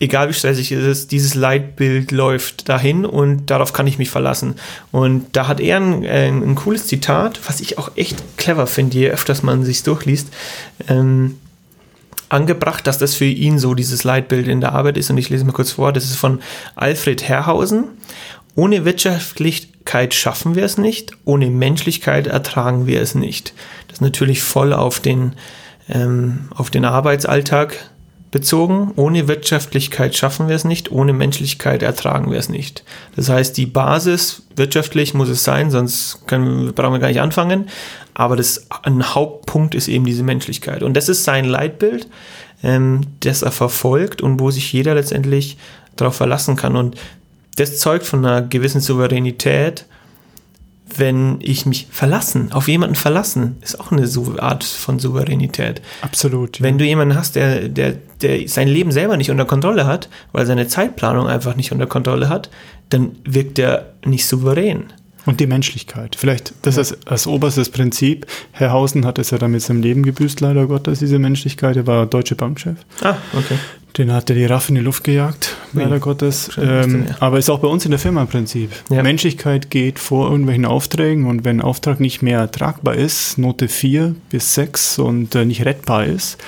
[0.00, 4.54] egal wie stressig es ist, dieses Leitbild läuft dahin und darauf kann ich mich verlassen.
[4.90, 8.96] Und da hat er ein, ein, ein cooles Zitat, was ich auch echt clever finde,
[8.96, 10.28] je öfters man sich durchliest,
[10.88, 11.38] ähm,
[12.30, 15.10] angebracht, dass das für ihn so dieses Leitbild in der Arbeit ist.
[15.10, 16.40] Und ich lese mal kurz vor, das ist von
[16.76, 17.84] Alfred Herrhausen.
[18.54, 23.52] Ohne Wirtschaftlichkeit schaffen wir es nicht, ohne Menschlichkeit ertragen wir es nicht.
[23.88, 25.34] Das ist natürlich voll auf den,
[25.88, 27.76] ähm, auf den Arbeitsalltag
[28.30, 28.92] bezogen.
[28.96, 32.84] Ohne Wirtschaftlichkeit schaffen wir es nicht, ohne Menschlichkeit ertragen wir es nicht.
[33.16, 37.68] Das heißt, die Basis wirtschaftlich muss es sein, sonst können, brauchen wir gar nicht anfangen.
[38.14, 40.82] Aber das, ein Hauptpunkt ist eben diese Menschlichkeit.
[40.82, 42.08] Und das ist sein Leitbild,
[42.62, 45.56] ähm, das er verfolgt und wo sich jeder letztendlich
[45.96, 46.76] darauf verlassen kann.
[46.76, 46.96] Und
[47.56, 49.86] das zeugt von einer gewissen Souveränität
[50.96, 55.80] wenn ich mich verlassen, auf jemanden verlassen, ist auch eine Art von Souveränität.
[56.02, 56.58] Absolut.
[56.58, 56.64] Ja.
[56.64, 60.46] Wenn du jemanden hast, der, der, der sein Leben selber nicht unter Kontrolle hat, weil
[60.46, 62.50] seine Zeitplanung einfach nicht unter Kontrolle hat,
[62.90, 64.92] dann wirkt er nicht souverän.
[65.26, 66.16] Und die Menschlichkeit.
[66.16, 66.82] Vielleicht, das ja.
[66.82, 68.26] ist als oberstes Prinzip.
[68.52, 71.76] Herr Hausen hat es ja dann mit seinem Leben gebüßt, leider Gottes, diese Menschlichkeit.
[71.76, 72.76] Er war deutsche Bankchef.
[73.02, 73.56] Ah, okay.
[73.96, 76.00] Den hat er die Raff in die Luft gejagt, leider mhm.
[76.00, 76.50] Gottes.
[76.56, 77.16] Ähm, ja.
[77.20, 78.70] Aber ist auch bei uns in der Firma im Prinzip.
[78.88, 79.02] Ja.
[79.02, 84.14] Menschlichkeit geht vor irgendwelchen Aufträgen und wenn ein Auftrag nicht mehr tragbar ist, Note 4
[84.30, 86.38] bis 6 und äh, nicht rettbar ist,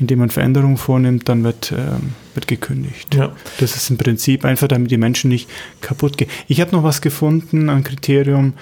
[0.00, 3.14] indem man Veränderungen vornimmt, dann wird, ähm, wird gekündigt.
[3.14, 3.32] Ja.
[3.60, 5.48] Das ist im Prinzip einfach, damit die Menschen nicht
[5.80, 6.30] kaputt gehen.
[6.48, 8.54] Ich habe noch was gefunden, ein Kriterium,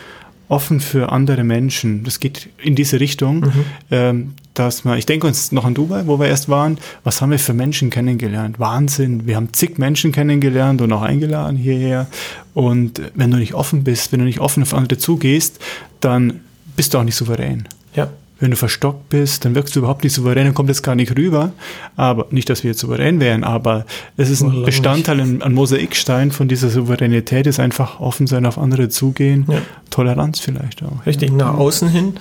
[0.49, 2.05] offen für andere Menschen.
[2.05, 3.65] Das geht in diese Richtung, mhm.
[3.91, 7.31] ähm, dass man, ich denke uns noch an Dubai, wo wir erst waren, was haben
[7.31, 8.59] wir für Menschen kennengelernt?
[8.59, 9.27] Wahnsinn.
[9.27, 12.07] Wir haben zig Menschen kennengelernt und auch eingeladen hierher.
[12.55, 15.61] Und wenn du nicht offen bist, wenn du nicht offen auf andere zugehst,
[16.01, 16.41] dann
[16.75, 17.69] bist du auch nicht souverän.
[17.95, 18.09] Ja.
[18.39, 21.17] Wenn du verstockt bist, dann wirkst du überhaupt nicht souverän, dann kommt es gar nicht
[21.17, 21.53] rüber.
[21.97, 23.87] Aber nicht, dass wir jetzt souverän wären, aber
[24.19, 28.59] es ist ein Bestandteil an, an Mosaikstein von dieser Souveränität, ist einfach offen sein, auf
[28.59, 29.47] andere zugehen.
[29.49, 29.63] Ja.
[29.89, 31.07] Toleranz vielleicht auch.
[31.07, 31.37] Richtig, ja.
[31.37, 32.15] nach außen hin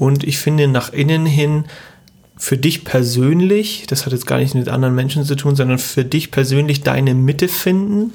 [0.00, 1.66] und ich finde nach innen hin
[2.34, 6.06] für dich persönlich, das hat jetzt gar nichts mit anderen Menschen zu tun, sondern für
[6.06, 8.10] dich persönlich deine Mitte finden.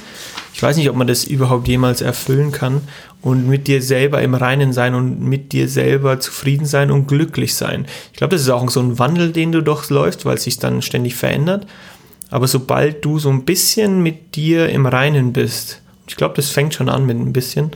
[0.55, 2.81] Ich weiß nicht, ob man das überhaupt jemals erfüllen kann
[3.21, 7.53] und mit dir selber im Reinen sein und mit dir selber zufrieden sein und glücklich
[7.53, 7.85] sein.
[8.13, 10.81] Ich glaube, das ist auch so ein Wandel, den du durchläufst, weil es sich dann
[10.81, 11.67] ständig verändert.
[12.31, 16.73] Aber sobald du so ein bisschen mit dir im Reinen bist, ich glaube, das fängt
[16.73, 17.69] schon an mit ein bisschen,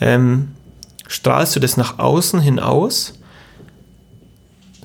[0.00, 0.52] ähm,
[1.08, 3.17] strahlst du das nach außen hinaus,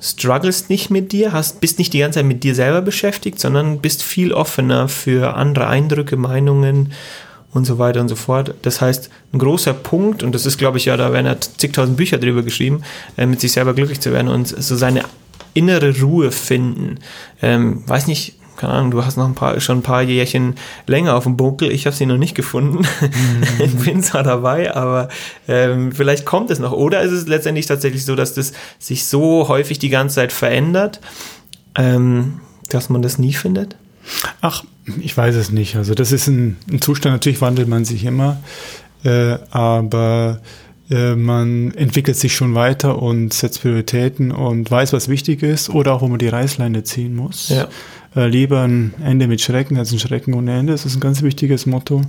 [0.04, 3.78] strugglest nicht mit dir, hast, bist nicht die ganze Zeit mit dir selber beschäftigt, sondern
[3.78, 6.92] bist viel offener für andere Eindrücke, Meinungen
[7.52, 8.54] und so weiter und so fort.
[8.62, 11.96] Das heißt, ein großer Punkt, und das ist, glaube ich, ja, da werden ja zigtausend
[11.96, 12.82] Bücher drüber geschrieben,
[13.16, 15.02] äh, mit sich selber glücklich zu werden und so seine
[15.54, 16.98] innere Ruhe finden.
[17.40, 20.54] Ähm, weiß nicht, keine Ahnung, du hast noch ein paar, schon ein paar Jährchen
[20.86, 21.70] länger auf dem Buckel.
[21.70, 22.86] Ich habe sie noch nicht gefunden.
[23.00, 23.42] Mhm.
[23.58, 25.08] ich bin zwar dabei, aber
[25.48, 26.72] ähm, vielleicht kommt es noch.
[26.72, 31.00] Oder ist es letztendlich tatsächlich so, dass das sich so häufig die ganze Zeit verändert,
[31.76, 33.76] ähm, dass man das nie findet?
[34.40, 34.64] Ach,
[35.00, 35.76] ich weiß es nicht.
[35.76, 38.38] Also das ist ein, ein Zustand, natürlich wandelt man sich immer,
[39.02, 40.40] äh, aber
[40.90, 45.94] äh, man entwickelt sich schon weiter und setzt Prioritäten und weiß, was wichtig ist oder
[45.94, 47.48] auch, wo man die Reißleine ziehen muss.
[47.48, 47.68] Ja.
[48.16, 50.72] Äh, lieber ein Ende mit Schrecken als ein Schrecken ohne Ende.
[50.72, 52.02] Das ist ein ganz wichtiges Motto.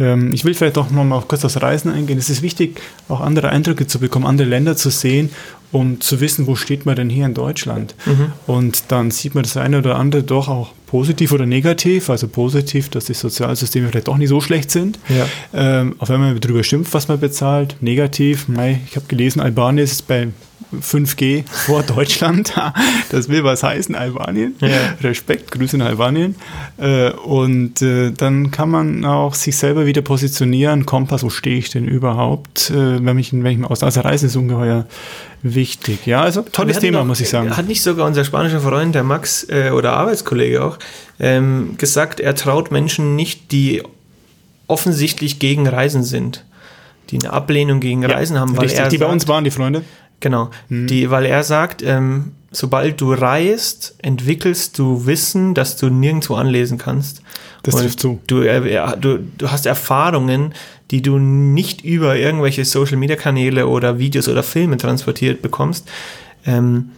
[0.00, 2.18] Ähm, ich will vielleicht auch noch mal kurz aufs Reisen eingehen.
[2.18, 5.30] Es ist wichtig, auch andere Eindrücke zu bekommen, andere Länder zu sehen,
[5.70, 7.94] um zu wissen, wo steht man denn hier in Deutschland.
[8.06, 8.32] Mhm.
[8.46, 12.10] Und dann sieht man das eine oder andere doch auch positiv oder negativ.
[12.10, 14.98] Also positiv, dass die Sozialsysteme vielleicht doch nicht so schlecht sind.
[15.08, 15.26] Ja.
[15.54, 17.76] Ähm, auch wenn man darüber schimpft, was man bezahlt.
[17.80, 20.28] Negativ, mei, ich habe gelesen, Albanien ist bei
[20.72, 22.52] 5G vor Deutschland.
[23.10, 24.54] Das will was heißen, Albanien.
[24.60, 24.68] Ja.
[25.02, 26.36] Respekt, Grüße in Albanien.
[26.76, 30.84] Äh, und äh, dann kann man auch sich selber wieder positionieren.
[30.84, 32.70] Kompass, wo stehe ich denn überhaupt?
[32.70, 34.86] Äh, wenn ich, wenn ich aus, also Reise ist ungeheuer
[35.42, 36.06] wichtig.
[36.06, 37.56] Ja, also tolles Thema, doch, muss ich sagen.
[37.56, 40.78] Hat nicht sogar unser spanischer Freund, der Max oder Arbeitskollege auch,
[41.20, 43.82] ähm, gesagt, er traut Menschen nicht, die
[44.66, 46.44] offensichtlich gegen Reisen sind
[47.10, 49.44] die eine Ablehnung gegen Reisen ja, haben, weil richtig, er die sagt, bei uns waren,
[49.44, 49.82] die Freunde.
[50.20, 50.86] Genau, hm.
[50.86, 56.78] die, weil er sagt, ähm, sobald du reist, entwickelst du Wissen, das du nirgendwo anlesen
[56.78, 57.22] kannst.
[57.62, 58.20] Das Und trifft zu.
[58.26, 60.54] Du, äh, du, du hast Erfahrungen,
[60.90, 65.88] die du nicht über irgendwelche Social-Media-Kanäle oder Videos oder Filme transportiert bekommst.
[66.46, 66.90] Ähm,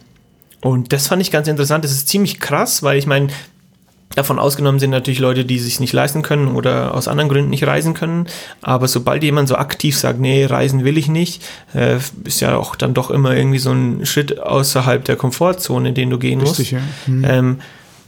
[0.61, 1.85] und das fand ich ganz interessant.
[1.85, 3.28] Das ist ziemlich krass, weil ich meine,
[4.16, 7.64] Davon ausgenommen sind natürlich Leute, die sich nicht leisten können oder aus anderen Gründen nicht
[7.64, 8.27] reisen können.
[8.61, 11.44] Aber sobald jemand so aktiv sagt, nee, reisen will ich nicht,
[11.75, 16.11] äh, ist ja auch dann doch immer irgendwie so ein Schritt außerhalb der Komfortzone, den
[16.11, 16.83] du gehen Richtig, musst.
[17.07, 17.12] Ja.
[17.12, 17.25] Mhm.
[17.25, 17.61] Ähm,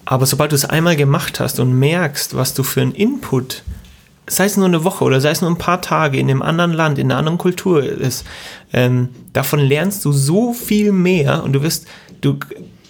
[0.05, 3.62] aber sobald du es einmal gemacht hast und merkst, was du für einen Input,
[4.27, 6.73] sei es nur eine Woche oder sei es nur ein paar Tage in einem anderen
[6.73, 8.27] Land, in einer anderen Kultur ist,
[8.73, 11.87] ähm, davon lernst du so viel mehr und du wirst,
[12.21, 12.38] du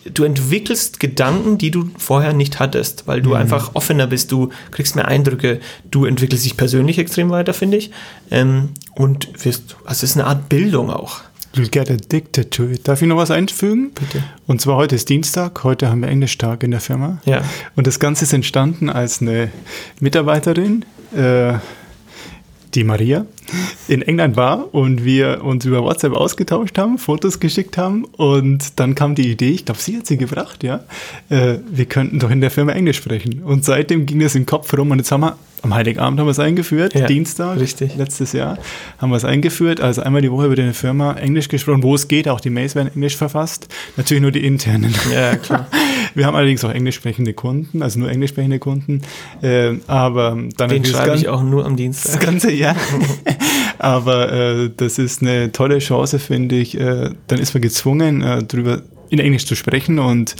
[0.04, 3.36] du entwickelst Gedanken, die du vorher nicht hattest, weil du mhm.
[3.36, 5.60] einfach offener bist, du kriegst mehr Eindrücke,
[5.90, 7.90] du entwickelst dich persönlich extrem weiter, finde ich.
[8.30, 11.20] Ähm, und wirst, also es ist eine Art Bildung auch.
[11.54, 12.88] You'll get addicted to it.
[12.88, 13.90] Darf ich noch was einfügen?
[13.92, 14.24] Bitte.
[14.46, 17.18] Und zwar heute ist Dienstag, heute haben wir Englischtag in der Firma.
[17.26, 17.42] Ja.
[17.76, 19.50] Und das Ganze ist entstanden als eine
[20.00, 21.54] Mitarbeiterin, äh,
[22.74, 23.26] die Maria,
[23.88, 28.94] in England war und wir uns über WhatsApp ausgetauscht haben, Fotos geschickt haben und dann
[28.94, 30.85] kam die Idee, ich glaube, sie hat sie gebracht, ja,
[31.28, 33.42] äh, wir könnten doch in der Firma Englisch sprechen.
[33.42, 36.33] Und seitdem ging das im Kopf rum und jetzt haben wir am Heiligabend haben wir
[36.33, 37.94] es eingeführt, ja, Dienstag, richtig.
[37.96, 38.59] letztes Jahr
[38.98, 39.81] haben wir es eingeführt.
[39.81, 42.74] Also einmal die Woche über eine Firma Englisch gesprochen, wo es geht, auch die Mails
[42.74, 43.68] werden Englisch verfasst.
[43.96, 44.92] Natürlich nur die internen.
[45.12, 45.68] Ja, klar.
[46.14, 49.02] Wir haben allerdings auch englisch sprechende Kunden, also nur englisch sprechende Kunden.
[49.40, 52.12] Äh, aber dann Den schreibe ich auch nur am Dienstag.
[52.12, 52.76] Das ganze Jahr.
[53.78, 56.78] aber äh, das ist eine tolle Chance, finde ich.
[56.78, 60.35] Äh, dann ist man gezwungen, äh, darüber in Englisch zu sprechen und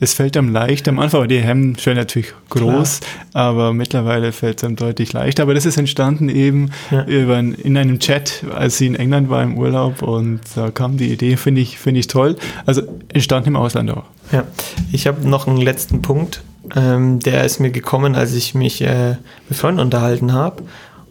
[0.00, 0.88] es fällt einem leicht.
[0.88, 3.44] Am Anfang war die Hemmschwelle natürlich groß, Klar.
[3.50, 5.42] aber mittlerweile fällt es einem deutlich leichter.
[5.42, 7.04] Aber das ist entstanden eben ja.
[7.04, 11.12] über, in einem Chat, als sie in England war im Urlaub und da kam die
[11.12, 12.36] Idee, finde ich, finde ich toll.
[12.64, 14.04] Also entstanden im Ausland auch.
[14.32, 14.44] Ja,
[14.90, 16.42] ich habe noch einen letzten Punkt.
[16.74, 19.16] Ähm, der ist mir gekommen, als ich mich äh,
[19.50, 20.62] mit Freunden unterhalten habe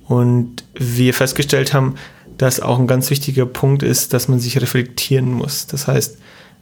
[0.07, 1.95] und wir festgestellt haben,
[2.37, 5.67] dass auch ein ganz wichtiger Punkt ist, dass man sich reflektieren muss.
[5.67, 6.17] Das heißt,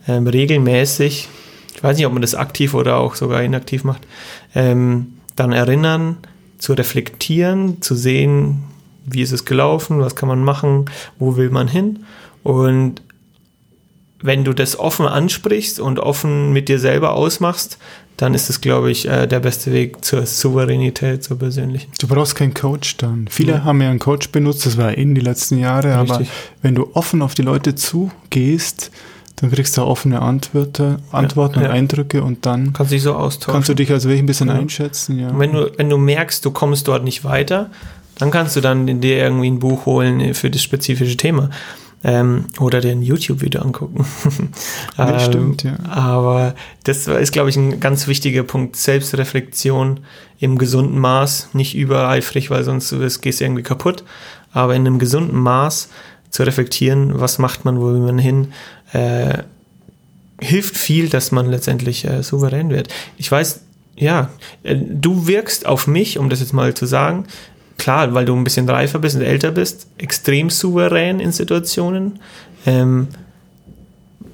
[0.07, 1.29] ähm, regelmäßig,
[1.75, 4.05] ich weiß nicht, ob man das aktiv oder auch sogar inaktiv macht,
[4.53, 6.17] ähm, dann erinnern,
[6.57, 8.63] zu reflektieren, zu sehen,
[9.05, 10.85] wie ist es gelaufen, was kann man machen,
[11.17, 12.03] wo will man hin.
[12.43, 13.01] Und
[14.21, 17.79] wenn du das offen ansprichst und offen mit dir selber ausmachst,
[18.17, 21.91] dann ist es, glaube ich, äh, der beste Weg zur Souveränität, zur persönlichen.
[21.99, 23.27] Du brauchst keinen Coach dann.
[23.29, 23.63] Viele ja.
[23.63, 26.11] haben ja einen Coach benutzt, das war in die letzten Jahre, Richtig.
[26.11, 26.25] aber
[26.61, 28.91] wenn du offen auf die Leute zugehst,
[29.37, 31.69] dann kriegst du offene Antworten, Antworten ja, ja.
[31.69, 33.53] und Eindrücke und dann kannst du dich so austauschen.
[33.53, 35.29] Kannst du dich als welch ein bisschen einschätzen, ja.
[35.29, 37.71] Und wenn du, wenn du merkst, du kommst dort nicht weiter,
[38.19, 41.49] dann kannst du dann dir irgendwie ein Buch holen für das spezifische Thema.
[42.03, 44.05] Ähm, oder dir ein YouTube-Video angucken.
[44.97, 45.77] ähm, stimmt, ja.
[45.87, 48.75] Aber das ist, glaube ich, ein ganz wichtiger Punkt.
[48.75, 49.99] Selbstreflexion
[50.39, 52.89] im gesunden Maß, nicht übereifrig, weil sonst
[53.21, 54.03] gehst du irgendwie kaputt,
[54.51, 55.89] aber in einem gesunden Maß
[56.31, 58.53] zu reflektieren, was macht man, wo will man hin,
[58.93, 59.43] äh,
[60.41, 62.87] hilft viel, dass man letztendlich äh, souverän wird.
[63.17, 63.61] Ich weiß,
[63.95, 64.29] ja,
[64.63, 67.25] äh, du wirkst auf mich, um das jetzt mal zu sagen,
[67.81, 72.19] klar, weil du ein bisschen reifer bist und älter bist, extrem souverän in Situationen.
[72.67, 73.07] Ähm,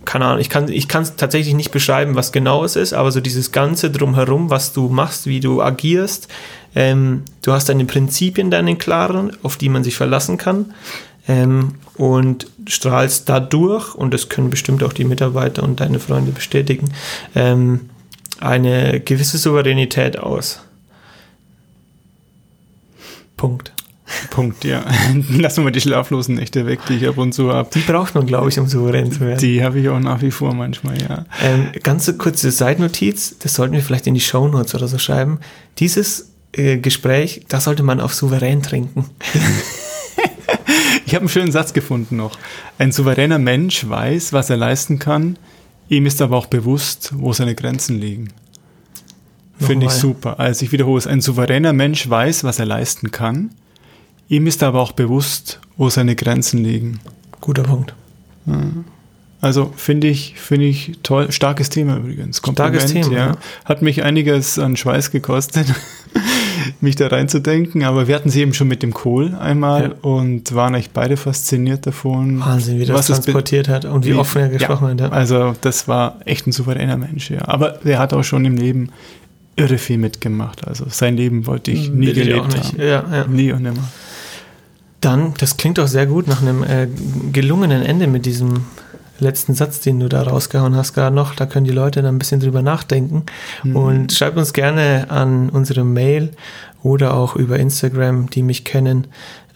[0.03, 3.21] keine Ahnung, ich kann ich es tatsächlich nicht beschreiben, was genau es ist, aber so
[3.21, 6.27] dieses Ganze drumherum, was du machst, wie du agierst,
[6.75, 10.73] ähm, du hast deine Prinzipien, deine klaren, auf die man sich verlassen kann
[11.29, 16.89] ähm, und strahlst dadurch, und das können bestimmt auch die Mitarbeiter und deine Freunde bestätigen,
[17.33, 17.89] ähm,
[18.41, 20.59] eine gewisse Souveränität aus.
[23.37, 23.73] Punkt.
[24.29, 24.85] Punkt, ja.
[25.29, 27.69] Lassen wir die schlaflosen Nächte weg, die ich ab und zu habe.
[27.73, 29.39] Die braucht man, glaube ich, um souverän zu werden.
[29.39, 31.25] Die habe ich auch nach wie vor manchmal, ja.
[31.41, 35.39] Ähm, ganz kurze Seitnotiz, das sollten wir vielleicht in die Shownotes oder so schreiben.
[35.79, 39.05] Dieses äh, Gespräch, da sollte man auf souverän trinken.
[41.05, 42.37] ich habe einen schönen Satz gefunden noch.
[42.77, 45.37] Ein souveräner Mensch weiß, was er leisten kann,
[45.89, 48.29] ihm ist aber auch bewusst, wo seine Grenzen liegen.
[49.59, 50.39] Finde ich super.
[50.39, 53.51] Also ich wiederhole es, ein souveräner Mensch weiß, was er leisten kann,
[54.29, 56.99] Ihm ist aber auch bewusst, wo seine Grenzen liegen.
[57.39, 57.93] Guter Punkt.
[59.39, 61.31] Also finde ich, finde ich toll.
[61.31, 62.41] Starkes Thema übrigens.
[62.41, 63.15] Kompliment, Starkes Thema.
[63.15, 63.37] Ja.
[63.63, 65.67] Hat mich einiges an Schweiß gekostet,
[66.81, 67.83] mich da reinzudenken.
[67.83, 69.95] Aber wir hatten sie eben schon mit dem Kohl einmal ja.
[70.01, 72.41] und waren echt beide fasziniert davon.
[72.41, 75.13] Wahnsinn, wie das transportiert hat und wie, wie offen er gesprochen ja, hat.
[75.13, 77.47] Also das war echt ein souveräner Mensch, ja.
[77.47, 78.89] Aber er hat auch schon im Leben
[79.57, 80.65] irre viel mitgemacht.
[80.65, 82.79] Also sein Leben wollte ich nie Will gelebt ich haben.
[82.79, 83.27] Ja, ja.
[83.27, 83.83] Nie und nimmer.
[85.01, 86.87] Dann, das klingt doch sehr gut nach einem äh,
[87.31, 88.65] gelungenen Ende mit diesem
[89.19, 91.35] letzten Satz, den du da rausgehauen hast, gerade noch.
[91.35, 93.23] Da können die Leute dann ein bisschen drüber nachdenken.
[93.63, 93.75] Mhm.
[93.75, 96.31] Und schreibt uns gerne an unsere Mail
[96.83, 99.07] oder auch über Instagram, die mich kennen,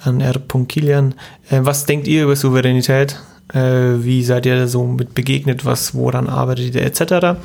[0.04, 1.14] an r.kilian.
[1.50, 3.22] Äh, was denkt ihr über Souveränität?
[3.54, 5.66] Äh, wie seid ihr so mit begegnet?
[5.66, 7.40] Was, woran arbeitet ihr, etc.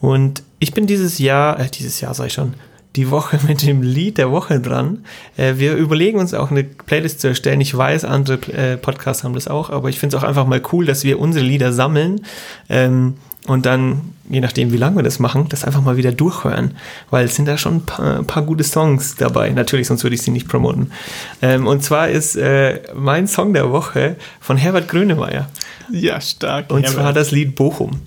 [0.00, 2.54] Und ich bin dieses Jahr, äh, dieses Jahr ich schon,
[2.96, 5.04] die Woche mit dem Lied der Woche dran.
[5.36, 7.60] Äh, wir überlegen uns auch eine Playlist zu erstellen.
[7.60, 10.62] Ich weiß, andere äh, Podcasts haben das auch, aber ich finde es auch einfach mal
[10.72, 12.24] cool, dass wir unsere Lieder sammeln
[12.68, 13.14] ähm,
[13.46, 16.76] und dann, je nachdem, wie lange wir das machen, das einfach mal wieder durchhören,
[17.10, 19.50] weil es sind da schon ein paar, ein paar gute Songs dabei.
[19.50, 20.92] Natürlich, sonst würde ich sie nicht promoten.
[21.40, 25.48] Ähm, und zwar ist äh, mein Song der Woche von Herbert Grönemeyer.
[25.90, 26.70] Ja, stark.
[26.70, 27.00] Und Herbert.
[27.00, 28.00] zwar das Lied Bochum.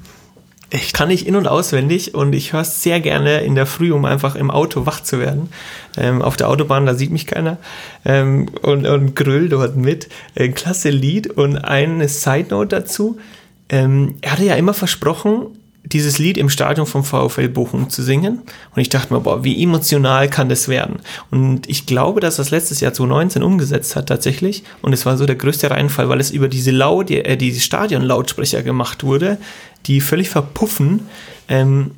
[0.74, 3.92] Ich kann ich in- und auswendig und ich höre es sehr gerne in der Früh,
[3.92, 5.50] um einfach im Auto wach zu werden.
[5.98, 7.58] Ähm, auf der Autobahn, da sieht mich keiner.
[8.06, 10.08] Ähm, und, und gröll dort mit.
[10.34, 13.20] Äh, klasse Lied und eine Side Note dazu.
[13.72, 15.48] Ähm, er hatte ja immer versprochen,
[15.84, 18.44] dieses Lied im Stadion vom VfL Bochum zu singen.
[18.76, 21.00] Und ich dachte mir, boah, wie emotional kann das werden?
[21.32, 24.64] Und ich glaube, dass das letztes Jahr 2019 umgesetzt hat tatsächlich.
[24.82, 28.62] Und es war so der größte Reinfall, weil es über diese Laut, äh, diese Stadionlautsprecher
[28.62, 29.38] gemacht wurde,
[29.88, 31.08] die völlig verpuffen.
[31.48, 31.92] Ähm,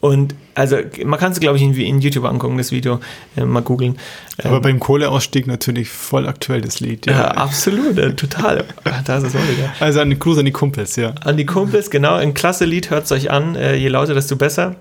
[0.00, 3.00] und also man kann es, glaube ich, in, in, YouTube angucken, das Video,
[3.36, 3.98] äh, mal googeln.
[4.42, 7.06] Aber ähm, beim Kohleausstieg natürlich voll aktuell das Lied.
[7.06, 8.64] Ja, ja absolut, äh, total.
[9.04, 9.74] da ist es auch wieder.
[9.80, 11.14] Also an den Gruß an die Kumpels, ja.
[11.24, 12.14] An die Kumpels, genau.
[12.14, 13.56] Ein klasse Lied, hört es euch an.
[13.56, 14.76] Äh, je lauter, desto besser.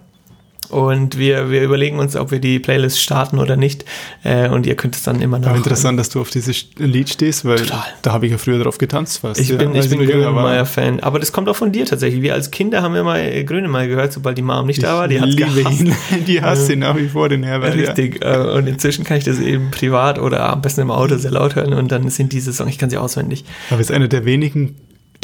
[0.69, 3.85] Und wir, wir überlegen uns, ob wir die Playlist starten oder nicht.
[4.23, 5.47] Äh, und ihr könnt es dann immer noch.
[5.47, 7.83] Aber interessant, dass du auf dieses Lied stehst, weil Total.
[8.01, 9.39] da habe ich ja früher drauf getanzt fast.
[9.39, 11.01] Ich bin, ja, ich bin Grönemeyer-Fan.
[11.01, 12.21] Aber das kommt auch von dir tatsächlich.
[12.21, 15.07] Wir als Kinder haben immer Grönemeyer gehört, sobald die Mom nicht ich da war.
[15.07, 15.81] Die hat gehasst.
[15.81, 15.95] Ihn.
[16.27, 17.75] Die hasst ihn nach wie vor, den Herbert.
[17.75, 18.23] Richtig.
[18.23, 18.53] Ja.
[18.53, 21.55] Äh, und inzwischen kann ich das eben privat oder am besten im Auto sehr laut
[21.55, 21.73] hören.
[21.73, 23.45] Und dann sind diese Songs, ich kann sie auswendig.
[23.69, 24.75] Aber es ist einer der wenigen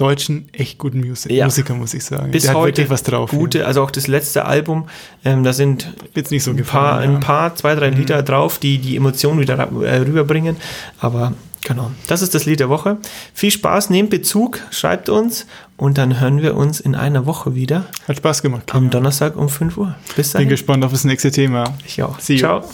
[0.01, 1.45] deutschen echt guten Musik ja.
[1.45, 2.31] Musiker, muss ich sagen.
[2.31, 3.29] Bis Der heute was drauf.
[3.29, 3.65] Gute, ja.
[3.65, 4.87] also auch das letzte Album,
[5.23, 7.09] ähm, da sind Jetzt nicht so ein, paar, ja.
[7.09, 7.97] ein paar, zwei, drei mhm.
[7.97, 10.57] Lieder drauf, die die Emotionen wieder äh, rüberbringen.
[10.99, 11.33] Aber
[11.63, 12.97] genau, das ist das Lied der Woche.
[13.33, 15.45] Viel Spaß, nehmt Bezug, schreibt uns
[15.77, 17.85] und dann hören wir uns in einer Woche wieder.
[18.07, 18.73] Hat Spaß gemacht.
[18.73, 19.95] Am Donnerstag um 5 Uhr.
[20.15, 20.41] Bis dann.
[20.41, 21.75] Bin gespannt auf das nächste Thema.
[21.85, 22.19] Ich auch.
[22.19, 22.61] See Ciao.
[22.61, 22.67] You.